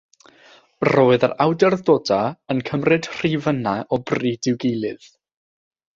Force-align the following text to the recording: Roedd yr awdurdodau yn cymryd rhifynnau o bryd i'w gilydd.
Roedd 0.87 1.25
yr 1.27 1.35
awdurdodau 1.45 2.33
yn 2.55 2.63
cymryd 2.71 3.11
rhifynnau 3.19 3.87
o 3.99 4.03
bryd 4.13 4.51
i'w 4.53 4.59
gilydd. 4.65 5.11